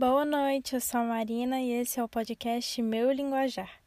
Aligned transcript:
Boa 0.00 0.24
noite, 0.24 0.76
eu 0.76 0.80
sou 0.80 1.02
a 1.02 1.04
Marina 1.04 1.60
e 1.60 1.72
esse 1.72 2.00
é 2.00 2.02
o 2.02 2.08
podcast 2.08 2.80
Meu 2.80 3.12
Linguajar. 3.12 3.79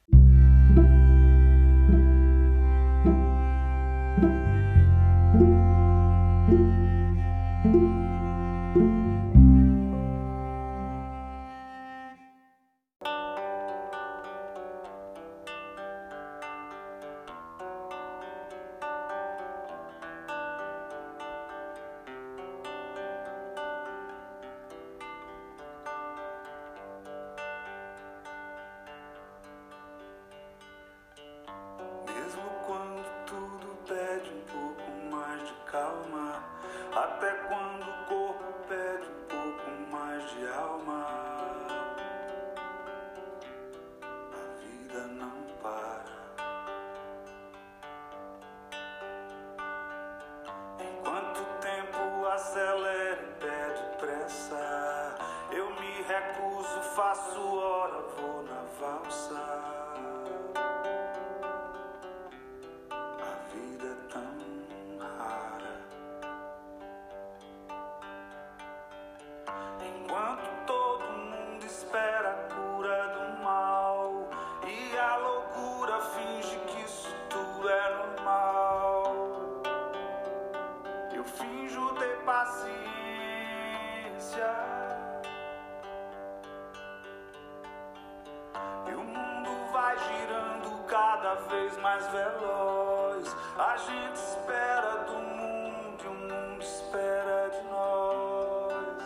Veloz. 93.23 93.35
A 93.57 93.77
gente 93.77 94.15
espera 94.15 95.05
do 95.05 95.13
mundo 95.13 96.03
e 96.03 96.07
o 96.07 96.13
mundo 96.13 96.61
espera 96.61 97.49
de 97.49 97.63
nós. 97.69 99.03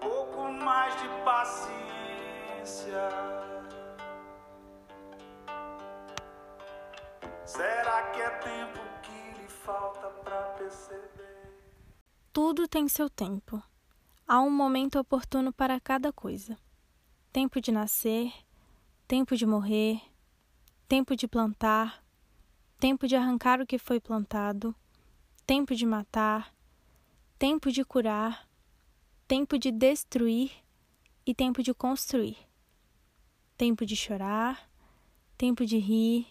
Pouco 0.00 0.52
mais 0.52 0.94
de 1.00 1.08
paciência. 1.24 1.78
Será 7.44 8.02
que 8.10 8.20
é 8.20 8.30
tempo 8.30 8.78
que 9.02 9.40
lhe 9.40 9.48
falta 9.48 10.08
pra 10.22 10.42
perceber? 10.58 11.08
Tudo 12.32 12.68
tem 12.68 12.88
seu 12.88 13.10
tempo. 13.10 13.62
Há 14.26 14.40
um 14.40 14.50
momento 14.50 14.98
oportuno 14.98 15.52
para 15.52 15.80
cada 15.80 16.12
coisa. 16.12 16.56
Tempo 17.32 17.60
de 17.60 17.72
nascer, 17.72 18.32
tempo 19.06 19.34
de 19.36 19.46
morrer, 19.46 20.00
tempo 20.86 21.16
de 21.16 21.26
plantar, 21.26 22.02
tempo 22.78 23.08
de 23.08 23.16
arrancar 23.16 23.60
o 23.60 23.66
que 23.66 23.76
foi 23.76 23.98
plantado, 23.98 24.74
tempo 25.44 25.74
de 25.74 25.84
matar, 25.84 26.54
tempo 27.36 27.72
de 27.72 27.84
curar, 27.84 28.48
tempo 29.26 29.58
de 29.58 29.72
destruir 29.72 30.52
e 31.26 31.34
tempo 31.34 31.62
de 31.62 31.74
construir. 31.74 32.36
Tempo 33.56 33.84
de 33.84 33.96
chorar, 33.96 34.70
tempo 35.36 35.66
de 35.66 35.78
rir, 35.78 36.28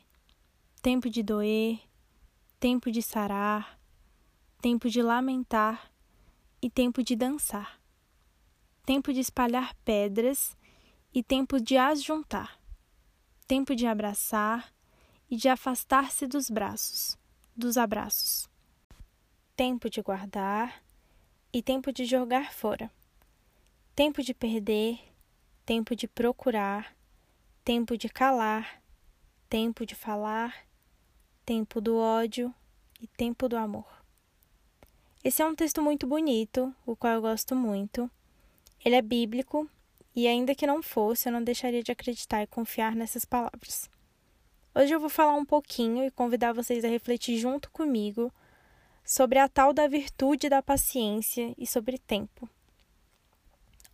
tempo 0.82 1.10
de 1.10 1.22
doer, 1.22 1.82
tempo 2.58 2.90
de 2.90 3.02
sarar, 3.02 3.78
tempo 4.62 4.90
de 4.90 5.02
lamentar 5.02 5.92
e 6.62 6.70
tempo 6.70 7.04
de 7.04 7.16
dançar. 7.18 7.82
Tempo 8.86 9.12
de 9.12 9.20
espalhar 9.20 9.76
pedras 9.84 10.56
e 11.14 11.22
tempo 11.22 11.60
de 11.60 11.76
as 11.76 12.02
juntar. 12.02 12.58
Tempo 13.46 13.76
de 13.76 13.86
abraçar 13.86 14.74
e 15.30 15.36
de 15.36 15.50
afastar-se 15.50 16.26
dos 16.26 16.50
braços, 16.50 17.18
dos 17.56 17.78
abraços. 17.78 18.50
Tempo 19.56 19.90
de 19.90 20.02
guardar 20.02 20.84
e 21.52 21.62
tempo 21.62 21.92
de 21.92 22.06
jogar 22.06 22.54
fora. 22.54 22.92
Tempo 23.96 24.22
de 24.22 24.34
perder, 24.34 25.00
tempo 25.66 25.96
de 25.96 26.08
procurar, 26.08 26.96
tempo 27.64 27.98
de 27.98 28.08
calar, 28.08 28.82
tempo 29.50 29.86
de 29.86 29.96
falar, 29.96 30.66
tempo 31.46 31.82
do 31.82 31.98
ódio 31.98 32.54
e 33.02 33.08
tempo 33.08 33.50
do 33.50 33.58
amor. 33.58 33.88
Esse 35.24 35.42
é 35.42 35.46
um 35.46 35.56
texto 35.56 35.82
muito 35.82 36.08
bonito, 36.08 36.74
o 36.86 36.96
qual 36.96 37.14
eu 37.14 37.22
gosto 37.22 37.56
muito. 37.56 38.10
Ele 38.86 38.96
é 38.96 39.02
bíblico 39.02 39.70
e, 40.16 40.28
ainda 40.28 40.56
que 40.56 40.68
não 40.68 40.82
fosse, 40.82 41.28
eu 41.28 41.34
não 41.34 41.44
deixaria 41.44 41.84
de 41.84 41.92
acreditar 41.92 42.44
e 42.44 42.48
confiar 42.48 42.96
nessas 42.96 43.26
palavras. 43.26 43.90
Hoje 44.80 44.94
eu 44.94 45.00
vou 45.00 45.10
falar 45.10 45.34
um 45.34 45.44
pouquinho 45.44 46.06
e 46.06 46.12
convidar 46.12 46.54
vocês 46.54 46.86
a 46.86 46.88
refletir 46.88 47.40
junto 47.40 47.72
comigo 47.72 48.32
sobre 49.04 49.40
a 49.40 49.50
tal 49.50 49.74
da 49.74 49.88
virtude 49.88 50.50
da 50.50 50.62
paciência 50.62 51.52
e 51.58 51.66
sobre 51.66 51.98
tempo. 51.98 52.48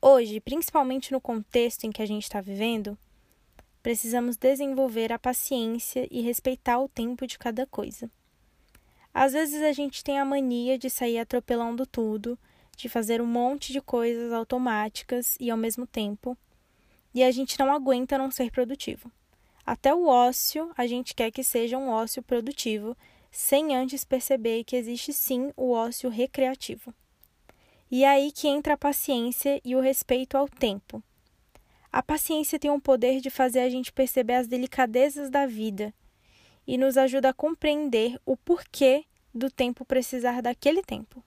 Hoje, 0.02 0.42
principalmente 0.42 1.14
no 1.14 1.22
contexto 1.22 1.86
em 1.86 1.90
que 1.90 2.02
a 2.02 2.06
gente 2.06 2.24
está 2.24 2.42
vivendo, 2.42 2.98
precisamos 3.82 4.36
desenvolver 4.36 5.14
a 5.14 5.18
paciência 5.18 6.06
e 6.12 6.20
respeitar 6.20 6.78
o 6.80 6.90
tempo 6.90 7.26
de 7.26 7.40
cada 7.40 7.66
coisa. 7.66 8.12
Às 9.14 9.32
vezes 9.32 9.62
a 9.62 9.72
gente 9.72 10.04
tem 10.04 10.20
a 10.20 10.26
mania 10.26 10.78
de 10.78 10.90
sair 10.90 11.18
atropelando 11.18 11.86
tudo, 11.86 12.38
de 12.76 12.90
fazer 12.90 13.22
um 13.22 13.26
monte 13.26 13.72
de 13.72 13.80
coisas 13.80 14.34
automáticas 14.34 15.38
e 15.40 15.50
ao 15.50 15.56
mesmo 15.56 15.88
tempo, 15.88 16.38
e 17.14 17.24
a 17.24 17.32
gente 17.32 17.58
não 17.58 17.74
aguenta 17.74 18.18
não 18.18 18.30
ser 18.30 18.52
produtivo. 18.52 19.10
Até 19.66 19.94
o 19.94 20.08
ócio 20.08 20.72
a 20.78 20.86
gente 20.86 21.16
quer 21.16 21.32
que 21.32 21.44
seja 21.44 21.78
um 21.78 21.90
ócio 21.90 22.22
produtivo, 22.22 22.98
sem 23.32 23.76
antes 23.76 24.04
perceber 24.04 24.64
que 24.64 24.76
existe 24.76 25.14
sim 25.14 25.52
o 25.56 25.72
ócio 25.72 26.10
recreativo. 26.10 26.94
E 27.90 28.04
é 28.04 28.10
aí 28.10 28.32
que 28.32 28.48
entra 28.48 28.74
a 28.74 28.78
paciência 28.78 29.62
e 29.64 29.76
o 29.76 29.80
respeito 29.80 30.36
ao 30.36 30.50
tempo. 30.50 31.02
A 31.92 32.02
paciência 32.02 32.60
tem 32.60 32.72
o 32.72 32.82
poder 32.82 33.22
de 33.22 33.30
fazer 33.30 33.60
a 33.60 33.70
gente 33.70 33.94
perceber 33.94 34.34
as 34.34 34.48
delicadezas 34.48 35.30
da 35.30 35.46
vida 35.46 35.94
e 36.66 36.78
nos 36.78 36.98
ajuda 36.98 37.30
a 37.30 37.34
compreender 37.34 38.20
o 38.26 38.36
porquê 38.36 39.06
do 39.34 39.50
tempo 39.50 39.86
precisar 39.86 40.42
daquele 40.42 40.82
tempo. 40.82 41.24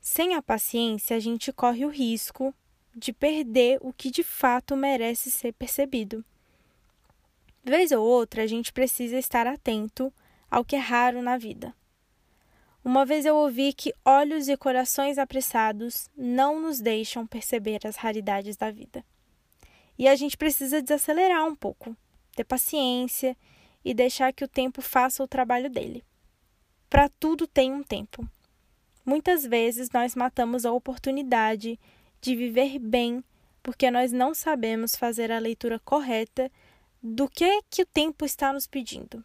Sem 0.00 0.34
a 0.34 0.42
paciência, 0.42 1.16
a 1.16 1.20
gente 1.20 1.52
corre 1.52 1.84
o 1.84 1.90
risco 1.90 2.54
de 2.94 3.12
perder 3.12 3.78
o 3.80 3.92
que 3.92 4.10
de 4.10 4.22
fato 4.22 4.76
merece 4.76 5.30
ser 5.30 5.52
percebido. 5.52 6.24
Vez 7.62 7.92
ou 7.92 8.04
outra, 8.04 8.42
a 8.42 8.46
gente 8.46 8.72
precisa 8.72 9.18
estar 9.18 9.46
atento 9.46 10.12
ao 10.50 10.64
que 10.64 10.76
é 10.76 10.78
raro 10.78 11.22
na 11.22 11.36
vida. 11.36 11.74
Uma 12.82 13.04
vez 13.04 13.26
eu 13.26 13.36
ouvi 13.36 13.74
que 13.74 13.94
olhos 14.04 14.48
e 14.48 14.56
corações 14.56 15.18
apressados 15.18 16.08
não 16.16 16.60
nos 16.60 16.80
deixam 16.80 17.26
perceber 17.26 17.86
as 17.86 17.96
raridades 17.96 18.56
da 18.56 18.70
vida. 18.70 19.04
E 19.98 20.08
a 20.08 20.16
gente 20.16 20.36
precisa 20.36 20.80
desacelerar 20.80 21.44
um 21.44 21.54
pouco, 21.54 21.94
ter 22.34 22.44
paciência 22.44 23.36
e 23.84 23.92
deixar 23.92 24.32
que 24.32 24.44
o 24.44 24.48
tempo 24.48 24.80
faça 24.80 25.22
o 25.22 25.28
trabalho 25.28 25.68
dele. 25.68 26.02
Para 26.88 27.10
tudo 27.10 27.46
tem 27.46 27.70
um 27.70 27.82
tempo. 27.82 28.26
Muitas 29.04 29.44
vezes 29.44 29.90
nós 29.90 30.14
matamos 30.14 30.64
a 30.64 30.72
oportunidade 30.72 31.78
de 32.20 32.34
viver 32.34 32.78
bem 32.78 33.22
porque 33.62 33.90
nós 33.90 34.10
não 34.10 34.34
sabemos 34.34 34.96
fazer 34.96 35.30
a 35.30 35.38
leitura 35.38 35.78
correta 35.78 36.50
do 37.02 37.28
que 37.28 37.62
que 37.70 37.82
o 37.82 37.86
tempo 37.86 38.24
está 38.24 38.52
nos 38.52 38.66
pedindo. 38.66 39.24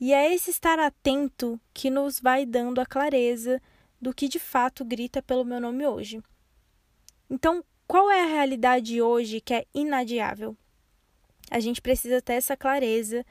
E 0.00 0.12
é 0.12 0.34
esse 0.34 0.50
estar 0.50 0.78
atento 0.78 1.60
que 1.72 1.90
nos 1.90 2.20
vai 2.20 2.44
dando 2.44 2.80
a 2.80 2.86
clareza 2.86 3.60
do 4.00 4.12
que 4.12 4.28
de 4.28 4.38
fato 4.38 4.84
grita 4.84 5.22
pelo 5.22 5.44
meu 5.44 5.60
nome 5.60 5.86
hoje. 5.86 6.22
Então, 7.30 7.64
qual 7.86 8.10
é 8.10 8.22
a 8.22 8.26
realidade 8.26 9.00
hoje 9.00 9.40
que 9.40 9.54
é 9.54 9.66
inadiável? 9.72 10.56
A 11.50 11.60
gente 11.60 11.80
precisa 11.80 12.20
ter 12.20 12.34
essa 12.34 12.56
clareza 12.56 13.24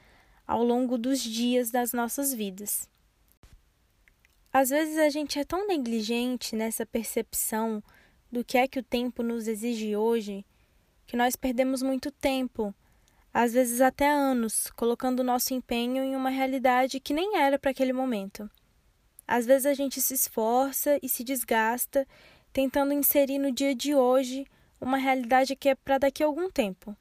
ao 0.46 0.62
longo 0.62 0.96
dos 0.96 1.20
dias 1.20 1.70
das 1.70 1.92
nossas 1.92 2.32
vidas. 2.32 2.88
Às 4.52 4.70
vezes 4.70 4.98
a 4.98 5.08
gente 5.08 5.38
é 5.38 5.44
tão 5.44 5.66
negligente 5.66 6.54
nessa 6.54 6.84
percepção 6.84 7.82
do 8.30 8.44
que 8.44 8.58
é 8.58 8.68
que 8.68 8.78
o 8.78 8.82
tempo 8.82 9.22
nos 9.22 9.48
exige 9.48 9.96
hoje 9.96 10.44
que 11.06 11.16
nós 11.16 11.36
perdemos 11.36 11.82
muito 11.82 12.10
tempo, 12.10 12.74
às 13.32 13.52
vezes 13.52 13.80
até 13.80 14.08
anos, 14.08 14.70
colocando 14.76 15.24
nosso 15.24 15.54
empenho 15.54 16.02
em 16.02 16.14
uma 16.14 16.30
realidade 16.30 17.00
que 17.00 17.14
nem 17.14 17.38
era 17.38 17.58
para 17.58 17.70
aquele 17.70 17.92
momento. 17.92 18.50
Às 19.26 19.46
vezes 19.46 19.66
a 19.66 19.74
gente 19.74 20.00
se 20.00 20.14
esforça 20.14 20.98
e 21.02 21.08
se 21.08 21.24
desgasta 21.24 22.06
tentando 22.52 22.92
inserir 22.92 23.38
no 23.38 23.50
dia 23.50 23.74
de 23.74 23.94
hoje 23.94 24.46
uma 24.80 24.98
realidade 24.98 25.56
que 25.56 25.68
é 25.68 25.74
para 25.74 25.98
daqui 25.98 26.22
a 26.22 26.26
algum 26.26 26.50
tempo. 26.50 26.94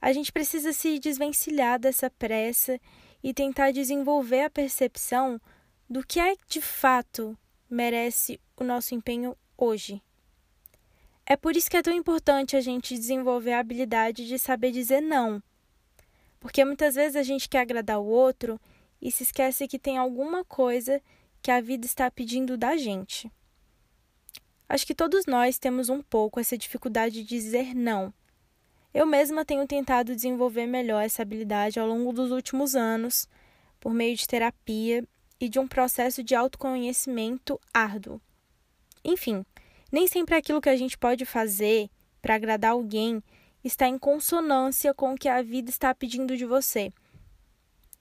A 0.00 0.12
gente 0.12 0.32
precisa 0.32 0.72
se 0.72 0.98
desvencilhar 0.98 1.78
dessa 1.78 2.08
pressa 2.10 2.80
e 3.22 3.34
tentar 3.34 3.72
desenvolver 3.72 4.42
a 4.42 4.50
percepção 4.50 5.40
do 5.88 6.06
que 6.06 6.20
é 6.20 6.34
de 6.48 6.60
fato 6.60 7.36
merece 7.68 8.40
o 8.56 8.64
nosso 8.64 8.94
empenho 8.94 9.36
hoje. 9.56 10.02
É 11.26 11.36
por 11.36 11.56
isso 11.56 11.70
que 11.70 11.76
é 11.76 11.82
tão 11.82 11.92
importante 11.92 12.56
a 12.56 12.60
gente 12.60 12.94
desenvolver 12.94 13.52
a 13.52 13.60
habilidade 13.60 14.26
de 14.26 14.38
saber 14.38 14.70
dizer 14.70 15.00
não. 15.00 15.42
Porque 16.38 16.64
muitas 16.64 16.94
vezes 16.94 17.16
a 17.16 17.22
gente 17.22 17.48
quer 17.48 17.60
agradar 17.60 17.98
o 17.98 18.06
outro 18.06 18.60
e 19.00 19.10
se 19.10 19.22
esquece 19.22 19.66
que 19.66 19.78
tem 19.78 19.96
alguma 19.96 20.44
coisa 20.44 21.00
que 21.40 21.50
a 21.50 21.60
vida 21.60 21.86
está 21.86 22.10
pedindo 22.10 22.56
da 22.56 22.76
gente. 22.76 23.32
Acho 24.68 24.86
que 24.86 24.94
todos 24.94 25.26
nós 25.26 25.58
temos 25.58 25.88
um 25.88 26.02
pouco 26.02 26.40
essa 26.40 26.58
dificuldade 26.58 27.22
de 27.22 27.24
dizer 27.24 27.74
não. 27.74 28.12
Eu 28.92 29.06
mesma 29.06 29.44
tenho 29.44 29.66
tentado 29.66 30.14
desenvolver 30.14 30.66
melhor 30.66 31.02
essa 31.02 31.22
habilidade 31.22 31.80
ao 31.80 31.86
longo 31.86 32.12
dos 32.12 32.30
últimos 32.30 32.74
anos, 32.74 33.28
por 33.80 33.92
meio 33.92 34.16
de 34.16 34.26
terapia 34.26 35.04
e 35.40 35.48
de 35.48 35.58
um 35.58 35.66
processo 35.66 36.22
de 36.22 36.34
autoconhecimento 36.34 37.60
árduo. 37.72 38.20
Enfim, 39.04 39.44
nem 39.94 40.08
sempre 40.08 40.34
aquilo 40.34 40.60
que 40.60 40.68
a 40.68 40.74
gente 40.74 40.98
pode 40.98 41.24
fazer 41.24 41.88
para 42.20 42.34
agradar 42.34 42.72
alguém 42.72 43.22
está 43.62 43.86
em 43.86 43.96
consonância 43.96 44.92
com 44.92 45.12
o 45.12 45.16
que 45.16 45.28
a 45.28 45.40
vida 45.40 45.70
está 45.70 45.94
pedindo 45.94 46.36
de 46.36 46.44
você. 46.44 46.92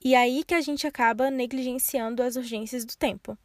E 0.03 0.15
é 0.15 0.17
aí 0.17 0.43
que 0.43 0.55
a 0.55 0.59
gente 0.59 0.87
acaba 0.87 1.29
negligenciando 1.29 2.23
as 2.23 2.35
urgências 2.35 2.83
do 2.83 2.97
tempo. 2.97 3.37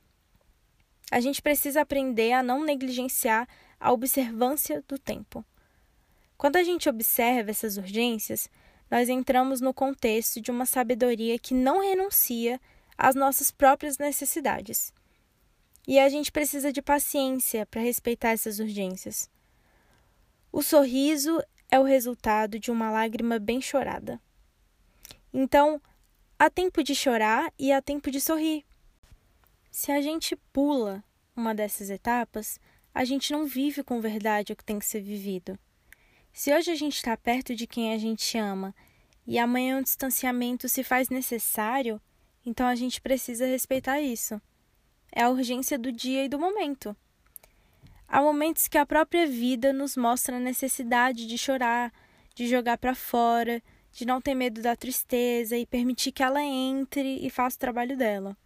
A 1.11 1.21
gente 1.21 1.43
precisa 1.43 1.83
aprender 1.83 2.33
a 2.33 2.43
não 2.43 2.65
negligenciar 2.65 3.47
a 3.79 3.93
observância 3.93 4.83
do 4.89 4.99
tempo. 4.99 5.45
Quando 6.39 6.57
a 6.57 6.63
gente 6.63 6.89
observa 6.89 7.51
essas 7.51 7.77
urgências, 7.77 8.49
nós 8.91 9.11
entramos 9.11 9.61
no 9.61 9.75
contexto 9.75 10.41
de 10.41 10.51
uma 10.51 10.65
sabedoria 10.65 11.39
que 11.39 11.53
não 11.53 11.83
renuncia 11.83 12.59
às 12.97 13.15
nossas 13.15 13.51
próprias 13.51 13.99
necessidades. 13.99 14.91
E 15.89 15.99
a 15.99 16.07
gente 16.11 16.31
precisa 16.31 16.71
de 16.71 16.83
paciência 16.83 17.65
para 17.65 17.81
respeitar 17.81 18.33
essas 18.33 18.59
urgências. 18.59 19.31
O 20.53 20.63
sorriso 20.63 21.43
é 21.71 21.81
o 21.81 21.83
resultado 21.83 22.59
de 22.59 22.71
uma 22.71 22.91
lágrima 22.91 23.39
bem 23.39 23.59
chorada. 23.59 24.21
Então, 25.33 25.81
há 26.39 26.51
tempo 26.51 26.83
de 26.85 26.95
chorar 26.95 27.51
e 27.59 27.73
há 27.73 27.81
tempo 27.81 28.11
de 28.11 28.21
sorrir. 28.21 28.67
Se 29.71 29.91
a 29.91 30.03
gente 30.03 30.37
pula 30.53 31.03
uma 31.35 31.55
dessas 31.55 31.89
etapas, 31.89 32.61
a 32.95 33.03
gente 33.03 33.33
não 33.33 33.47
vive 33.47 33.83
com 33.83 33.99
verdade 33.99 34.53
o 34.53 34.57
que 34.57 34.65
tem 34.65 34.79
que 34.79 34.85
ser 34.85 35.01
vivido. 35.01 35.59
Se 36.35 36.55
hoje 36.55 36.71
a 36.71 36.75
gente 36.75 36.97
está 36.97 37.17
perto 37.17 37.55
de 37.55 37.67
quem 37.67 37.95
a 37.95 37.99
gente 37.99 38.37
ama 38.37 38.75
e 39.27 39.39
amanhã 39.39 39.79
o 39.79 39.83
distanciamento 39.83 40.69
se 40.69 40.85
faz 40.85 41.09
necessário, 41.09 41.99
então 42.45 42.67
a 42.67 42.75
gente 42.75 43.01
precisa 43.01 43.47
respeitar 43.47 44.03
isso. 44.03 44.39
É 45.13 45.23
a 45.23 45.31
urgência 45.31 45.79
do 45.79 45.91
dia 45.91 46.25
e 46.25 46.29
do 46.29 46.39
momento. 46.39 46.97
Há 48.07 48.23
momentos 48.23 48.69
que 48.69 48.79
a 48.79 48.87
própria 48.87 49.27
vida 49.27 49.73
nos 49.73 49.97
mostra 49.97 50.37
a 50.37 50.41
necessidade 50.41 51.27
de 51.27 51.37
chorar, 51.37 51.93
de 52.35 52.47
jogar 52.49 52.79
para 52.79 52.95
fora, 52.95 53.63
de 53.93 54.07
não 54.07 54.21
ter 54.21 54.35
medo 54.35 54.63
da 54.63 54.77
tristeza 54.77 55.57
e 55.57 55.67
permitir 55.67 56.13
que 56.13 56.23
ela 56.23 56.43
entre 56.43 57.19
e 57.25 57.29
faça 57.29 57.57
o 57.57 57.61
trabalho 57.61 57.97
dela. 57.97 58.37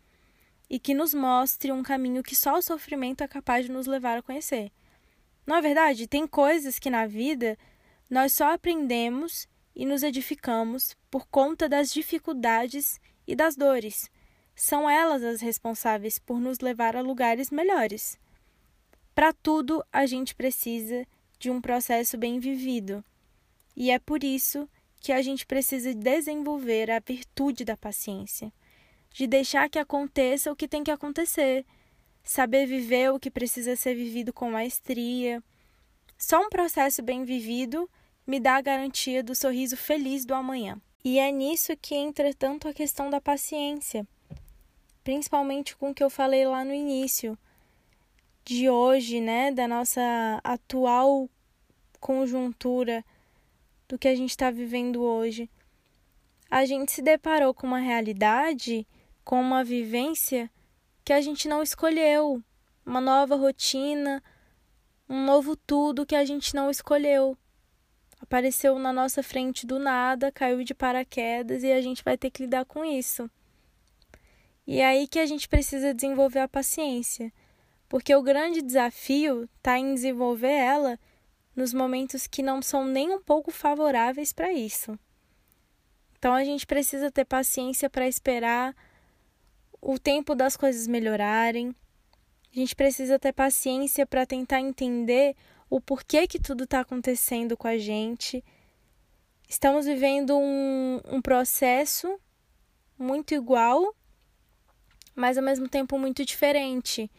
E 0.68 0.78
que 0.78 0.94
nos 0.94 1.12
mostre 1.12 1.70
um 1.70 1.82
caminho 1.82 2.22
que 2.22 2.34
só 2.34 2.56
o 2.56 2.62
sofrimento 2.62 3.22
é 3.22 3.28
capaz 3.28 3.66
de 3.66 3.72
nos 3.72 3.86
levar 3.86 4.18
a 4.18 4.22
conhecer. 4.22 4.72
Não 5.46 5.56
é 5.56 5.60
verdade? 5.60 6.06
Tem 6.06 6.26
coisas 6.26 6.78
que 6.78 6.90
na 6.90 7.06
vida 7.06 7.58
nós 8.08 8.32
só 8.32 8.52
aprendemos 8.52 9.46
e 9.74 9.84
nos 9.84 10.02
edificamos 10.02 10.96
por 11.10 11.26
conta 11.28 11.68
das 11.68 11.92
dificuldades 11.92 13.00
e 13.26 13.34
das 13.34 13.56
dores. 13.56 14.10
São 14.54 14.88
elas 14.88 15.22
as 15.22 15.40
responsáveis 15.40 16.18
por 16.18 16.40
nos 16.40 16.60
levar 16.60 16.96
a 16.96 17.00
lugares 17.00 17.50
melhores. 17.50 18.18
Para 19.14 19.32
tudo, 19.32 19.84
a 19.92 20.06
gente 20.06 20.34
precisa 20.34 21.06
de 21.38 21.50
um 21.50 21.60
processo 21.60 22.16
bem 22.16 22.38
vivido. 22.38 23.04
E 23.76 23.90
é 23.90 23.98
por 23.98 24.22
isso 24.22 24.68
que 25.00 25.12
a 25.12 25.20
gente 25.20 25.44
precisa 25.44 25.92
desenvolver 25.92 26.90
a 26.90 27.00
virtude 27.00 27.64
da 27.64 27.76
paciência, 27.76 28.52
de 29.10 29.26
deixar 29.26 29.68
que 29.68 29.78
aconteça 29.78 30.52
o 30.52 30.56
que 30.56 30.68
tem 30.68 30.84
que 30.84 30.90
acontecer, 30.90 31.66
saber 32.22 32.66
viver 32.66 33.10
o 33.10 33.18
que 33.18 33.30
precisa 33.30 33.74
ser 33.74 33.94
vivido 33.94 34.32
com 34.32 34.50
maestria. 34.50 35.42
Só 36.16 36.40
um 36.40 36.48
processo 36.48 37.02
bem 37.02 37.24
vivido 37.24 37.90
me 38.26 38.38
dá 38.38 38.56
a 38.56 38.62
garantia 38.62 39.22
do 39.22 39.34
sorriso 39.34 39.76
feliz 39.76 40.24
do 40.24 40.34
amanhã. 40.34 40.80
E 41.04 41.18
é 41.18 41.32
nisso 41.32 41.76
que 41.76 41.96
entra 41.96 42.32
tanto 42.32 42.68
a 42.68 42.72
questão 42.72 43.10
da 43.10 43.20
paciência, 43.20 44.06
principalmente 45.04 45.76
com 45.76 45.90
o 45.90 45.94
que 45.94 46.02
eu 46.02 46.10
falei 46.10 46.46
lá 46.46 46.64
no 46.64 46.72
início 46.72 47.38
de 48.44 48.68
hoje, 48.68 49.20
né, 49.20 49.52
da 49.52 49.68
nossa 49.68 50.00
atual 50.42 51.28
conjuntura 52.00 53.04
do 53.88 53.98
que 53.98 54.08
a 54.08 54.14
gente 54.14 54.30
está 54.30 54.50
vivendo 54.50 55.02
hoje. 55.02 55.48
A 56.50 56.64
gente 56.64 56.92
se 56.92 57.02
deparou 57.02 57.54
com 57.54 57.66
uma 57.66 57.78
realidade, 57.78 58.86
com 59.24 59.40
uma 59.40 59.62
vivência 59.62 60.50
que 61.04 61.12
a 61.12 61.20
gente 61.20 61.48
não 61.48 61.62
escolheu, 61.62 62.42
uma 62.84 63.00
nova 63.00 63.36
rotina, 63.36 64.22
um 65.08 65.24
novo 65.24 65.56
tudo 65.56 66.06
que 66.06 66.16
a 66.16 66.24
gente 66.24 66.54
não 66.54 66.70
escolheu 66.70 67.36
apareceu 68.22 68.78
na 68.78 68.92
nossa 68.92 69.22
frente 69.22 69.66
do 69.66 69.78
nada, 69.78 70.30
caiu 70.30 70.62
de 70.62 70.72
paraquedas 70.72 71.64
e 71.64 71.72
a 71.72 71.82
gente 71.82 72.04
vai 72.04 72.16
ter 72.16 72.30
que 72.30 72.44
lidar 72.44 72.64
com 72.64 72.84
isso. 72.84 73.28
E 74.66 74.78
é 74.78 74.86
aí 74.86 75.08
que 75.08 75.18
a 75.18 75.26
gente 75.26 75.48
precisa 75.48 75.94
desenvolver 75.94 76.40
a 76.40 76.48
paciência, 76.48 77.32
porque 77.88 78.14
o 78.14 78.22
grande 78.22 78.62
desafio 78.62 79.48
está 79.58 79.78
em 79.78 79.94
desenvolver 79.94 80.52
ela 80.52 80.98
nos 81.54 81.74
momentos 81.74 82.26
que 82.26 82.42
não 82.42 82.62
são 82.62 82.84
nem 82.86 83.10
um 83.10 83.20
pouco 83.20 83.50
favoráveis 83.50 84.32
para 84.32 84.52
isso. 84.52 84.98
Então 86.18 86.32
a 86.32 86.44
gente 86.44 86.66
precisa 86.66 87.10
ter 87.10 87.24
paciência 87.24 87.90
para 87.90 88.06
esperar 88.06 88.74
o 89.80 89.98
tempo 89.98 90.34
das 90.34 90.56
coisas 90.56 90.86
melhorarem. 90.86 91.74
A 92.52 92.54
gente 92.54 92.76
precisa 92.76 93.18
ter 93.18 93.32
paciência 93.32 94.06
para 94.06 94.24
tentar 94.24 94.60
entender 94.60 95.34
o 95.68 95.80
porquê 95.80 96.26
que 96.26 96.38
tudo 96.38 96.64
está 96.64 96.80
acontecendo 96.80 97.56
com 97.56 97.66
a 97.66 97.76
gente. 97.76 98.44
Estamos 99.48 99.84
vivendo 99.84 100.38
um, 100.38 101.00
um 101.06 101.20
processo 101.20 102.20
muito 102.96 103.34
igual, 103.34 103.94
mas 105.14 105.36
ao 105.36 105.44
mesmo 105.44 105.68
tempo 105.68 105.98
muito 105.98 106.24
diferente. 106.24 107.10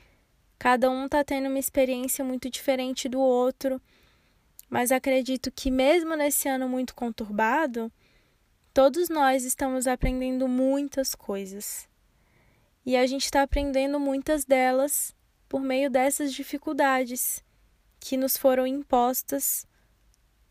Cada 0.58 0.90
um 0.90 1.06
está 1.06 1.24
tendo 1.24 1.50
uma 1.50 1.60
experiência 1.60 2.24
muito 2.24 2.50
diferente 2.50 3.10
do 3.10 3.20
outro, 3.20 3.82
mas 4.70 4.92
acredito 4.92 5.52
que, 5.52 5.70
mesmo 5.70 6.16
nesse 6.16 6.48
ano 6.48 6.68
muito 6.68 6.96
conturbado, 6.96 7.92
todos 8.74 9.10
nós 9.10 9.44
estamos 9.44 9.88
aprendendo 9.88 10.48
muitas 10.48 11.14
coisas. 11.14 11.88
E 12.86 12.98
a 12.98 13.06
gente 13.06 13.26
está 13.26 13.44
aprendendo 13.44 14.00
muitas 14.00 14.46
delas 14.46 15.16
por 15.48 15.62
meio 15.62 15.90
dessas 15.90 16.34
dificuldades 16.34 17.44
que 18.00 18.18
nos 18.18 18.36
foram 18.36 18.66
impostas 18.66 19.68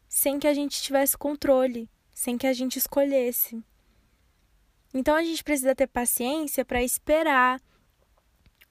sem 0.08 0.38
que 0.38 0.46
a 0.46 0.54
gente 0.54 0.80
tivesse 0.80 1.16
controle, 1.16 1.88
sem 2.14 2.36
que 2.38 2.46
a 2.46 2.52
gente 2.52 2.78
escolhesse. 2.78 3.64
Então 4.94 5.14
a 5.14 5.22
gente 5.22 5.42
precisa 5.42 5.74
ter 5.74 5.86
paciência 5.86 6.64
para 6.64 6.82
esperar 6.82 7.60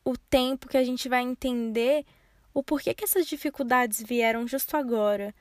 o 0.06 0.18
tempo 0.18 0.68
que 0.68 0.78
a 0.78 0.84
gente 0.84 1.10
vai 1.10 1.22
entender 1.22 2.06
o 2.54 2.64
porquê 2.64 2.94
que 2.94 3.04
essas 3.04 3.26
dificuldades 3.26 4.02
vieram 4.02 4.48
justo 4.48 4.76
agora. 4.78 5.34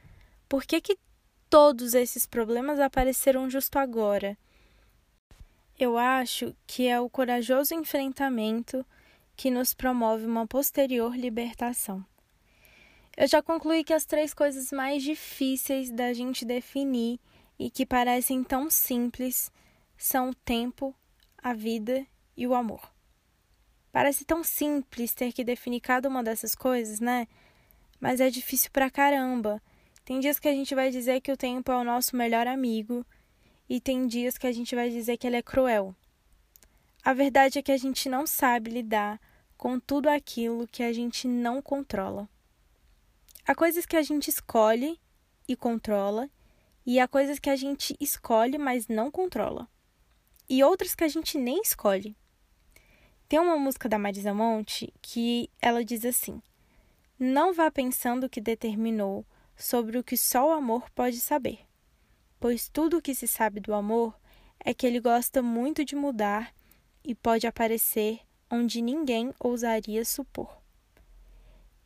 Por 0.48 0.64
que, 0.64 0.80
que 0.80 0.98
todos 1.48 1.94
esses 1.94 2.26
problemas 2.26 2.78
apareceram 2.78 3.50
justo 3.50 3.78
agora? 3.78 4.38
Eu 5.78 5.96
acho 5.96 6.54
que 6.66 6.86
é 6.86 7.00
o 7.00 7.08
corajoso 7.08 7.74
enfrentamento 7.74 8.84
que 9.34 9.50
nos 9.50 9.72
promove 9.72 10.26
uma 10.26 10.46
posterior 10.46 11.16
libertação. 11.16 12.04
Eu 13.16 13.26
já 13.26 13.42
concluí 13.42 13.82
que 13.82 13.92
as 13.92 14.04
três 14.04 14.32
coisas 14.32 14.70
mais 14.70 15.02
difíceis 15.02 15.90
da 15.90 16.12
gente 16.12 16.44
definir 16.44 17.18
e 17.58 17.70
que 17.70 17.84
parecem 17.84 18.44
tão 18.44 18.70
simples 18.70 19.50
são 20.04 20.30
o 20.30 20.34
tempo, 20.34 20.94
a 21.38 21.52
vida 21.54 22.06
e 22.36 22.46
o 22.46 22.54
amor. 22.54 22.92
Parece 23.92 24.24
tão 24.24 24.44
simples 24.44 25.14
ter 25.14 25.32
que 25.32 25.44
definir 25.44 25.80
cada 25.80 26.08
uma 26.08 26.22
dessas 26.22 26.54
coisas, 26.54 27.00
né? 27.00 27.26
mas 28.00 28.20
é 28.20 28.30
difícil 28.30 28.70
pra 28.72 28.90
caramba. 28.90 29.62
Tem 30.04 30.18
dias 30.18 30.38
que 30.38 30.48
a 30.48 30.52
gente 30.52 30.74
vai 30.74 30.90
dizer 30.90 31.20
que 31.20 31.30
o 31.30 31.36
tempo 31.36 31.70
é 31.70 31.76
o 31.76 31.84
nosso 31.84 32.16
melhor 32.16 32.46
amigo, 32.46 33.04
e 33.68 33.80
tem 33.80 34.06
dias 34.06 34.38
que 34.38 34.46
a 34.46 34.52
gente 34.52 34.74
vai 34.74 34.88
dizer 34.88 35.18
que 35.18 35.26
ele 35.26 35.36
é 35.36 35.42
cruel. 35.42 35.94
A 37.04 37.12
verdade 37.12 37.58
é 37.58 37.62
que 37.62 37.70
a 37.70 37.76
gente 37.76 38.08
não 38.08 38.26
sabe 38.26 38.70
lidar 38.70 39.20
com 39.56 39.78
tudo 39.78 40.08
aquilo 40.08 40.66
que 40.66 40.82
a 40.82 40.92
gente 40.92 41.28
não 41.28 41.60
controla. 41.62 42.28
Há 43.46 43.54
coisas 43.54 43.86
que 43.86 43.96
a 43.96 44.02
gente 44.02 44.28
escolhe 44.28 44.98
e 45.46 45.54
controla, 45.54 46.28
e 46.84 46.98
há 46.98 47.06
coisas 47.06 47.38
que 47.38 47.50
a 47.50 47.56
gente 47.56 47.94
escolhe, 48.00 48.58
mas 48.58 48.88
não 48.88 49.10
controla. 49.10 49.68
E 50.52 50.64
outras 50.64 50.96
que 50.96 51.04
a 51.04 51.08
gente 51.08 51.38
nem 51.38 51.62
escolhe. 51.62 52.16
Tem 53.28 53.38
uma 53.38 53.56
música 53.56 53.88
da 53.88 53.96
Marisa 53.96 54.34
Monte 54.34 54.92
que 55.00 55.48
ela 55.62 55.84
diz 55.84 56.04
assim: 56.04 56.42
Não 57.16 57.54
vá 57.54 57.70
pensando 57.70 58.28
que 58.28 58.40
determinou 58.40 59.24
sobre 59.56 59.96
o 59.96 60.02
que 60.02 60.16
só 60.16 60.48
o 60.48 60.52
amor 60.52 60.90
pode 60.90 61.20
saber, 61.20 61.60
pois 62.40 62.68
tudo 62.68 62.96
o 62.96 63.00
que 63.00 63.14
se 63.14 63.28
sabe 63.28 63.60
do 63.60 63.72
amor 63.72 64.12
é 64.58 64.74
que 64.74 64.84
ele 64.84 64.98
gosta 64.98 65.40
muito 65.40 65.84
de 65.84 65.94
mudar 65.94 66.52
e 67.04 67.14
pode 67.14 67.46
aparecer 67.46 68.18
onde 68.50 68.82
ninguém 68.82 69.32
ousaria 69.38 70.04
supor. 70.04 70.60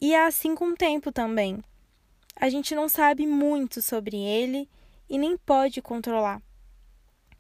E 0.01 0.15
é 0.15 0.25
assim 0.25 0.55
com 0.55 0.71
o 0.71 0.77
tempo 0.77 1.13
também. 1.13 1.63
A 2.35 2.49
gente 2.49 2.75
não 2.75 2.89
sabe 2.89 3.27
muito 3.27 3.83
sobre 3.83 4.17
ele 4.17 4.67
e 5.07 5.19
nem 5.19 5.37
pode 5.37 5.83
controlar, 5.83 6.41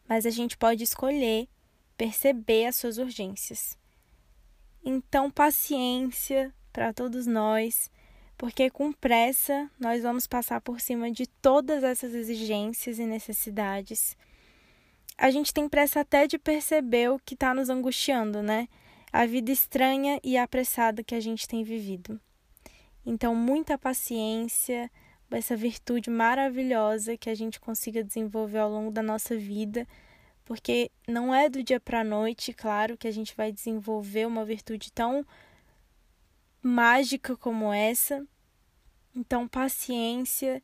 mas 0.08 0.26
a 0.26 0.30
gente 0.30 0.56
pode 0.56 0.84
escolher 0.84 1.48
perceber 1.96 2.66
as 2.66 2.76
suas 2.76 2.98
urgências. 2.98 3.78
Então, 4.84 5.30
paciência 5.30 6.52
para 6.72 6.92
todos 6.92 7.26
nós, 7.26 7.90
porque 8.36 8.68
com 8.68 8.92
pressa 8.92 9.70
nós 9.78 10.02
vamos 10.02 10.26
passar 10.26 10.60
por 10.60 10.80
cima 10.80 11.10
de 11.10 11.26
todas 11.26 11.82
essas 11.82 12.14
exigências 12.14 12.98
e 12.98 13.06
necessidades. 13.06 14.16
A 15.16 15.30
gente 15.30 15.54
tem 15.54 15.68
pressa 15.68 16.00
até 16.00 16.26
de 16.26 16.38
perceber 16.38 17.10
o 17.10 17.18
que 17.18 17.34
está 17.34 17.54
nos 17.54 17.70
angustiando, 17.70 18.42
né? 18.42 18.68
A 19.12 19.24
vida 19.24 19.52
estranha 19.52 20.18
e 20.24 20.36
apressada 20.36 21.04
que 21.04 21.14
a 21.14 21.20
gente 21.20 21.46
tem 21.46 21.62
vivido. 21.62 22.20
Então, 23.06 23.34
muita 23.34 23.78
paciência, 23.78 24.90
essa 25.30 25.56
virtude 25.56 26.10
maravilhosa 26.10 27.16
que 27.16 27.28
a 27.28 27.34
gente 27.34 27.58
consiga 27.60 28.04
desenvolver 28.04 28.58
ao 28.58 28.70
longo 28.70 28.90
da 28.90 29.02
nossa 29.02 29.36
vida, 29.36 29.86
porque 30.44 30.90
não 31.08 31.34
é 31.34 31.48
do 31.48 31.62
dia 31.62 31.80
para 31.80 32.00
a 32.00 32.04
noite, 32.04 32.52
claro, 32.52 32.96
que 32.96 33.08
a 33.08 33.10
gente 33.10 33.34
vai 33.36 33.50
desenvolver 33.50 34.26
uma 34.26 34.44
virtude 34.44 34.92
tão 34.92 35.26
mágica 36.62 37.36
como 37.36 37.72
essa. 37.72 38.26
Então, 39.14 39.46
paciência 39.48 40.62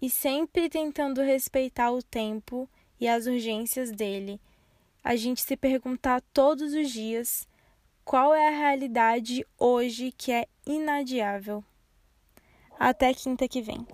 e 0.00 0.08
sempre 0.08 0.68
tentando 0.68 1.20
respeitar 1.22 1.90
o 1.90 2.02
tempo 2.02 2.68
e 3.00 3.08
as 3.08 3.26
urgências 3.26 3.90
dele. 3.90 4.40
A 5.02 5.16
gente 5.16 5.40
se 5.40 5.56
perguntar 5.56 6.20
todos 6.32 6.72
os 6.72 6.90
dias 6.90 7.48
qual 8.04 8.34
é 8.34 8.48
a 8.48 8.58
realidade 8.58 9.46
hoje 9.58 10.12
que 10.12 10.32
é 10.32 10.46
inadiável. 10.66 11.64
Até 12.78 13.12
quinta 13.12 13.48
que 13.48 13.60
vem. 13.60 13.84